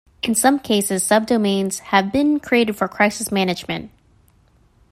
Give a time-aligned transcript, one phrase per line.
[0.23, 3.91] In some cases subdomains have been created for crisis management.